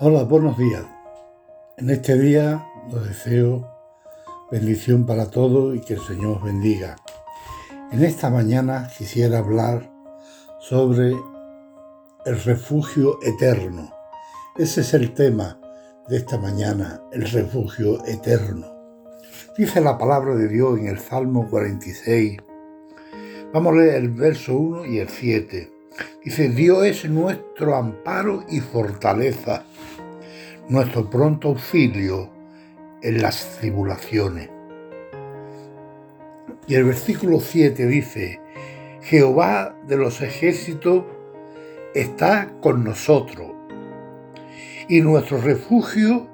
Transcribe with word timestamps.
Hola, 0.00 0.24
buenos 0.24 0.58
días. 0.58 0.84
En 1.76 1.88
este 1.88 2.18
día 2.18 2.66
os 2.92 3.06
deseo 3.06 3.64
bendición 4.50 5.06
para 5.06 5.30
todos 5.30 5.76
y 5.76 5.80
que 5.82 5.94
el 5.94 6.00
Señor 6.00 6.38
os 6.38 6.42
bendiga. 6.42 6.96
En 7.92 8.02
esta 8.02 8.28
mañana 8.28 8.90
quisiera 8.98 9.38
hablar 9.38 9.88
sobre 10.58 11.12
el 12.26 12.42
refugio 12.42 13.20
eterno. 13.22 13.94
Ese 14.56 14.80
es 14.80 14.94
el 14.94 15.14
tema 15.14 15.60
de 16.08 16.16
esta 16.16 16.38
mañana, 16.38 17.00
el 17.12 17.30
refugio 17.30 18.04
eterno. 18.04 18.66
Dice 19.56 19.80
la 19.80 19.96
palabra 19.96 20.34
de 20.34 20.48
Dios 20.48 20.76
en 20.76 20.88
el 20.88 20.98
Salmo 20.98 21.48
46. 21.48 22.38
Vamos 23.52 23.72
a 23.72 23.76
leer 23.76 23.94
el 23.94 24.10
verso 24.10 24.56
1 24.56 24.86
y 24.86 24.98
el 24.98 25.08
7. 25.08 25.73
Dice, 26.24 26.48
Dios 26.48 26.84
es 26.86 27.08
nuestro 27.08 27.76
amparo 27.76 28.44
y 28.48 28.60
fortaleza 28.60 29.64
nuestro 30.68 31.10
pronto 31.10 31.48
auxilio 31.48 32.30
en 33.02 33.20
las 33.20 33.58
tribulaciones. 33.58 34.48
Y 36.66 36.74
el 36.74 36.84
versículo 36.84 37.40
7 37.40 37.86
dice, 37.86 38.40
Jehová 39.02 39.76
de 39.86 39.96
los 39.96 40.22
ejércitos 40.22 41.04
está 41.94 42.50
con 42.62 42.82
nosotros 42.82 43.52
y 44.88 45.00
nuestro 45.02 45.38
refugio 45.38 46.28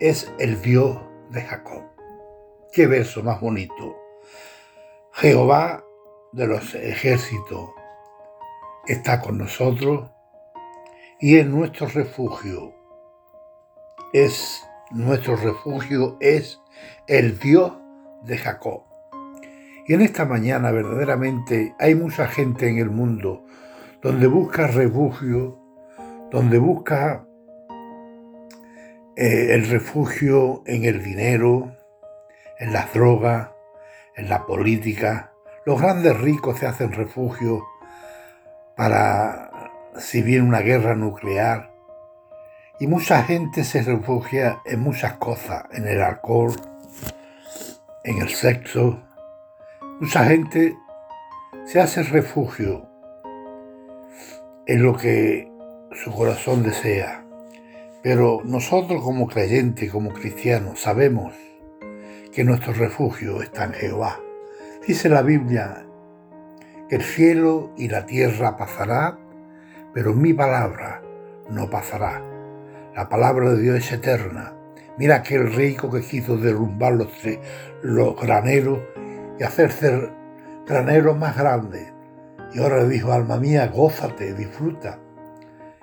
es 0.00 0.32
el 0.38 0.60
Dios 0.60 0.98
de 1.30 1.42
Jacob. 1.42 1.84
Qué 2.72 2.86
verso 2.86 3.22
más 3.22 3.40
bonito. 3.40 3.96
Jehová 5.12 5.84
de 6.32 6.46
los 6.46 6.74
ejércitos 6.74 7.70
está 8.88 9.20
con 9.20 9.38
nosotros 9.38 10.10
y 11.20 11.36
es 11.36 11.46
nuestro 11.46 11.86
refugio 11.86 12.78
es 14.12 14.66
nuestro 14.90 15.36
refugio, 15.36 16.16
es 16.20 16.60
el 17.06 17.38
Dios 17.38 17.72
de 18.22 18.38
Jacob. 18.38 18.84
Y 19.86 19.94
en 19.94 20.02
esta 20.02 20.24
mañana 20.24 20.70
verdaderamente 20.70 21.74
hay 21.78 21.94
mucha 21.94 22.26
gente 22.26 22.68
en 22.68 22.78
el 22.78 22.90
mundo 22.90 23.44
donde 24.02 24.26
busca 24.26 24.66
refugio, 24.66 25.58
donde 26.30 26.58
busca 26.58 27.26
eh, 29.16 29.54
el 29.54 29.68
refugio 29.68 30.62
en 30.66 30.84
el 30.84 31.02
dinero, 31.02 31.74
en 32.58 32.72
las 32.72 32.92
drogas, 32.92 33.50
en 34.16 34.28
la 34.28 34.46
política. 34.46 35.32
Los 35.64 35.80
grandes 35.80 36.18
ricos 36.18 36.58
se 36.58 36.66
hacen 36.66 36.92
refugio 36.92 37.62
para 38.78 39.50
si 39.98 40.22
viene 40.22 40.46
una 40.46 40.60
guerra 40.60 40.94
nuclear, 40.94 41.72
y 42.78 42.86
mucha 42.86 43.24
gente 43.24 43.64
se 43.64 43.82
refugia 43.82 44.60
en 44.64 44.78
muchas 44.78 45.14
cosas, 45.14 45.64
en 45.72 45.88
el 45.88 46.00
alcohol, 46.00 46.54
en 48.04 48.22
el 48.22 48.28
sexo. 48.28 49.02
Mucha 49.98 50.24
gente 50.26 50.76
se 51.64 51.80
hace 51.80 52.04
refugio 52.04 52.88
en 54.66 54.82
lo 54.84 54.96
que 54.96 55.50
su 56.04 56.12
corazón 56.12 56.62
desea. 56.62 57.24
Pero 58.00 58.42
nosotros 58.44 59.02
como 59.02 59.26
creyentes, 59.26 59.90
como 59.90 60.10
cristianos, 60.10 60.80
sabemos 60.80 61.34
que 62.32 62.44
nuestro 62.44 62.74
refugio 62.74 63.42
está 63.42 63.64
en 63.64 63.72
Jehová. 63.72 64.20
Dice 64.86 65.08
la 65.08 65.22
Biblia 65.22 65.87
el 66.90 67.02
cielo 67.02 67.70
y 67.76 67.88
la 67.88 68.06
tierra 68.06 68.56
pasará, 68.56 69.18
pero 69.92 70.14
mi 70.14 70.32
palabra 70.32 71.02
no 71.50 71.68
pasará. 71.68 72.22
La 72.94 73.08
palabra 73.08 73.50
de 73.50 73.60
Dios 73.60 73.76
es 73.76 73.92
eterna. 73.92 74.54
Mira 74.96 75.16
aquel 75.16 75.52
rico 75.52 75.90
que 75.90 76.00
quiso 76.00 76.36
derrumbar 76.38 76.94
los, 76.94 77.08
los 77.82 78.20
graneros 78.20 78.80
y 79.38 79.42
hacerse 79.42 80.10
graneros 80.66 81.16
más 81.16 81.36
grandes. 81.36 81.92
Y 82.54 82.60
ahora 82.60 82.78
le 82.82 82.88
dijo, 82.88 83.12
alma 83.12 83.36
mía, 83.36 83.66
gózate, 83.66 84.32
disfruta. 84.32 84.98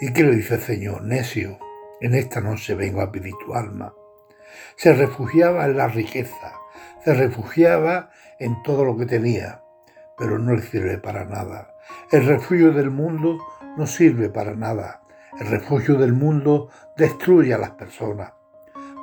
¿Y 0.00 0.12
qué 0.12 0.22
le 0.22 0.36
dice 0.36 0.54
el 0.54 0.60
Señor? 0.62 1.02
Necio, 1.02 1.58
en 2.00 2.14
esta 2.14 2.40
noche 2.40 2.74
vengo 2.74 3.02
a 3.02 3.12
pedir 3.12 3.34
tu 3.44 3.54
alma. 3.54 3.94
Se 4.76 4.94
refugiaba 4.94 5.66
en 5.66 5.76
la 5.76 5.88
riqueza, 5.88 6.54
se 7.04 7.12
refugiaba 7.12 8.10
en 8.38 8.62
todo 8.62 8.84
lo 8.84 8.96
que 8.96 9.06
tenía, 9.06 9.62
pero 10.16 10.38
no 10.38 10.54
le 10.54 10.62
sirve 10.62 10.98
para 10.98 11.24
nada. 11.24 11.74
El 12.10 12.26
refugio 12.26 12.72
del 12.72 12.90
mundo 12.90 13.38
no 13.76 13.86
sirve 13.86 14.28
para 14.28 14.54
nada. 14.54 15.02
El 15.38 15.48
refugio 15.48 15.96
del 15.96 16.12
mundo 16.12 16.70
destruye 16.96 17.52
a 17.52 17.58
las 17.58 17.72
personas, 17.72 18.32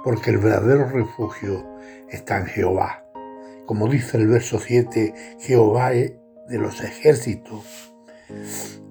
porque 0.04 0.32
el 0.32 0.40
verdadero 0.40 0.90
refugio 0.90 1.64
está 2.10 2.40
en 2.40 2.48
Jehová. 2.48 3.04
Como 3.66 3.88
dice 3.88 4.18
el 4.18 4.28
verso 4.28 4.60
7, 4.60 5.38
Jehová 5.40 5.92
de 5.92 6.20
los 6.50 6.84
ejércitos 6.84 7.94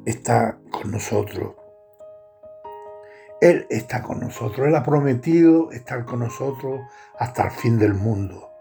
está 0.06 0.59
con 0.71 0.93
nosotros. 0.93 1.56
Él 3.41 3.66
está 3.71 4.03
con 4.03 4.21
nosotros. 4.21 4.69
Él 4.69 4.77
ha 4.77 4.84
prometido 4.84 5.72
estar 5.72 6.04
con 6.04 6.21
nosotros 6.21 6.81
hasta 7.19 7.47
el 7.47 7.50
fin 7.50 7.77
del 7.77 7.94
mundo. 7.94 8.52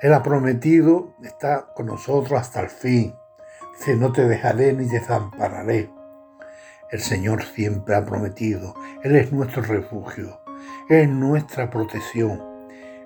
Él 0.00 0.12
ha 0.14 0.22
prometido 0.22 1.14
estar 1.22 1.72
con 1.74 1.86
nosotros 1.86 2.40
hasta 2.40 2.60
el 2.60 2.70
fin. 2.70 3.14
Dice, 3.78 3.96
no 3.96 4.12
te 4.12 4.26
dejaré 4.26 4.72
ni 4.72 4.86
desampararé. 4.86 5.90
El 6.90 7.00
Señor 7.00 7.44
siempre 7.44 7.94
ha 7.94 8.04
prometido. 8.04 8.74
Él 9.02 9.14
es 9.16 9.32
nuestro 9.32 9.62
refugio, 9.62 10.40
es 10.88 11.08
nuestra 11.08 11.70
protección. 11.70 12.42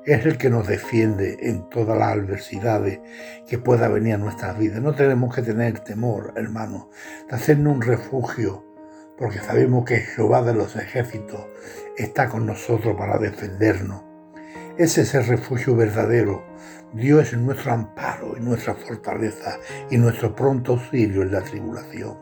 Es 0.06 0.24
el 0.26 0.38
que 0.38 0.50
nos 0.50 0.66
defiende 0.66 1.38
en 1.40 1.68
todas 1.70 1.98
las 1.98 2.12
adversidades 2.12 3.00
que 3.48 3.58
pueda 3.58 3.88
venir 3.88 4.14
a 4.14 4.18
nuestras 4.18 4.58
vidas. 4.58 4.80
No 4.82 4.94
tenemos 4.94 5.34
que 5.34 5.42
tener 5.42 5.80
temor, 5.80 6.34
hermano, 6.36 6.90
de 7.28 7.36
hacernos 7.36 7.74
un 7.74 7.82
refugio, 7.82 8.64
porque 9.16 9.38
sabemos 9.38 9.84
que 9.84 10.00
Jehová 10.00 10.42
de 10.42 10.54
los 10.54 10.76
ejércitos 10.76 11.46
está 11.96 12.28
con 12.28 12.46
nosotros 12.46 12.96
para 12.96 13.18
defendernos. 13.18 14.13
Ese 14.76 15.02
es 15.02 15.14
el 15.14 15.24
refugio 15.28 15.76
verdadero. 15.76 16.42
Dios 16.92 17.32
es 17.32 17.38
nuestro 17.38 17.72
amparo 17.72 18.34
y 18.36 18.40
nuestra 18.40 18.74
fortaleza 18.74 19.60
y 19.88 19.98
nuestro 19.98 20.34
pronto 20.34 20.72
auxilio 20.72 21.22
en 21.22 21.30
la 21.30 21.42
tribulación. 21.42 22.18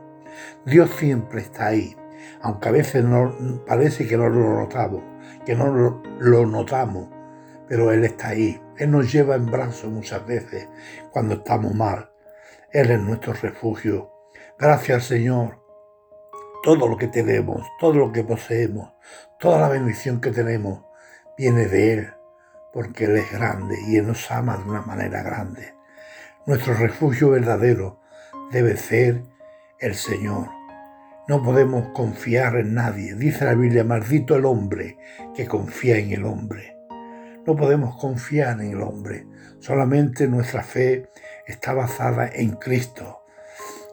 Dios 0.66 0.90
siempre 0.98 1.40
está 1.40 1.68
ahí, 1.68 1.96
aunque 2.42 2.68
a 2.68 2.72
veces 2.72 3.04
no, 3.04 3.64
parece 3.66 4.06
que 4.06 4.18
no 4.18 4.28
lo 4.28 4.60
notamos, 4.60 5.02
que 5.46 5.54
no 5.54 5.72
lo, 5.72 6.02
lo 6.20 6.44
notamos, 6.44 7.08
pero 7.68 7.90
Él 7.90 8.04
está 8.04 8.28
ahí. 8.28 8.60
Él 8.76 8.90
nos 8.90 9.10
lleva 9.10 9.34
en 9.34 9.46
brazos 9.46 9.90
muchas 9.90 10.26
veces 10.26 10.68
cuando 11.10 11.36
estamos 11.36 11.74
mal. 11.74 12.10
Él 12.70 12.90
es 12.90 13.00
nuestro 13.00 13.32
refugio. 13.32 14.12
Gracias 14.58 15.04
Señor. 15.04 15.58
Todo 16.62 16.86
lo 16.86 16.98
que 16.98 17.08
tenemos, 17.08 17.66
todo 17.80 17.94
lo 17.94 18.12
que 18.12 18.24
poseemos, 18.24 18.92
toda 19.40 19.58
la 19.58 19.70
bendición 19.70 20.20
que 20.20 20.30
tenemos, 20.32 20.84
viene 21.36 21.66
de 21.66 21.94
Él, 21.94 22.14
porque 22.72 23.04
Él 23.04 23.16
es 23.16 23.30
grande 23.32 23.76
y 23.86 23.96
Él 23.96 24.06
nos 24.06 24.30
ama 24.30 24.56
de 24.56 24.64
una 24.64 24.82
manera 24.82 25.22
grande. 25.22 25.74
Nuestro 26.46 26.74
refugio 26.74 27.30
verdadero 27.30 28.00
debe 28.50 28.76
ser 28.76 29.22
el 29.78 29.94
Señor. 29.94 30.48
No 31.28 31.42
podemos 31.42 31.88
confiar 31.94 32.56
en 32.56 32.74
nadie. 32.74 33.14
Dice 33.14 33.44
la 33.44 33.54
Biblia, 33.54 33.84
maldito 33.84 34.34
el 34.34 34.44
hombre 34.44 34.98
que 35.36 35.46
confía 35.46 35.98
en 35.98 36.12
el 36.12 36.24
hombre. 36.24 36.76
No 37.46 37.56
podemos 37.56 37.96
confiar 37.96 38.60
en 38.60 38.72
el 38.72 38.82
hombre. 38.82 39.26
Solamente 39.60 40.26
nuestra 40.26 40.62
fe 40.62 41.08
está 41.46 41.74
basada 41.74 42.28
en 42.28 42.50
Cristo, 42.56 43.21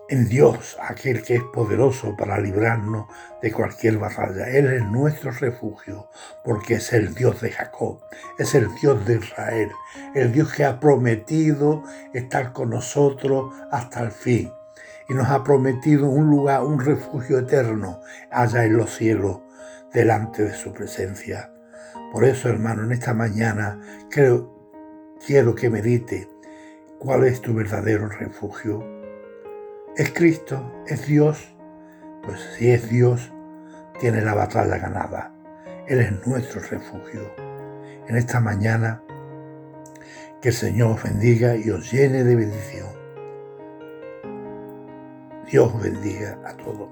en 0.09 0.28
Dios, 0.28 0.78
aquel 0.81 1.22
que 1.22 1.36
es 1.36 1.44
poderoso 1.54 2.16
para 2.18 2.39
librarnos 2.39 3.07
de 3.42 3.51
cualquier 3.51 3.98
batalla. 3.98 4.50
Él 4.50 4.74
es 4.74 4.83
nuestro 4.86 5.31
refugio, 5.31 6.10
porque 6.44 6.75
es 6.75 6.94
el 6.94 7.13
Dios 7.13 7.42
de 7.42 7.51
Jacob, 7.51 8.01
es 8.38 8.56
el 8.56 8.74
Dios 8.81 9.06
de 9.06 9.16
Israel, 9.16 9.72
el 10.16 10.31
Dios 10.31 10.51
que 10.51 10.66
ha 10.66 10.80
prometido 10.80 11.83
estar 12.13 12.54
con 12.54 12.72
nosotros 12.72 13.54
hasta 13.72 14.01
el 14.01 14.12
fin 14.12 14.51
y 15.10 15.13
nos 15.13 15.28
ha 15.30 15.44
prometido 15.44 16.07
un 16.07 16.30
lugar, 16.30 16.63
un 16.63 16.80
refugio 16.80 17.39
eterno 17.39 18.00
allá 18.30 18.66
en 18.66 18.78
los 18.78 18.95
cielos, 18.95 19.42
delante 19.92 20.44
de 20.44 20.54
su 20.54 20.72
presencia. 20.72 21.51
Por 22.13 22.24
eso, 22.24 22.48
hermano, 22.48 22.83
en 22.83 22.92
esta 22.92 23.13
mañana 23.13 23.80
creo, 24.12 24.56
quiero 25.25 25.56
que 25.56 25.69
medite 25.69 26.30
cuál 27.00 27.24
es 27.24 27.42
tu 27.42 27.56
verdadero 27.56 28.07
refugio. 28.07 28.99
¿Es 29.97 30.12
Cristo? 30.13 30.83
¿Es 30.88 31.07
Dios? 31.07 31.56
Pues 32.24 32.39
si 32.57 32.71
es 32.71 32.89
Dios, 32.89 33.31
tiene 34.00 34.21
la 34.21 34.33
batalla 34.33 34.77
ganada. 34.77 35.33
Él 35.88 36.00
es 36.00 36.25
nuestro 36.25 36.62
refugio. 36.62 37.31
En 38.07 38.15
esta 38.15 38.39
mañana, 38.39 39.01
que 40.41 40.50
el 40.50 40.56
Señor 40.56 40.91
os 40.91 41.03
bendiga 41.03 41.56
y 41.56 41.69
os 41.69 41.91
llene 41.91 42.24
de 42.24 42.36
bendición. 42.36 42.88
Dios 45.51 45.81
bendiga 45.81 46.39
a 46.45 46.56
todos. 46.56 46.89